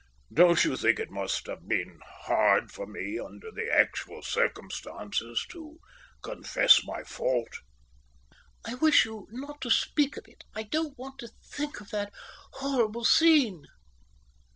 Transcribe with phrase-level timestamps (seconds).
[0.33, 5.77] Don't you think it must have been hard for me, under the actual circumstances, to
[6.23, 7.59] confess my fault?"
[8.65, 10.43] "I wish you not to speak of it.
[10.55, 12.11] I don't want to think of that
[12.53, 13.67] horrible scene."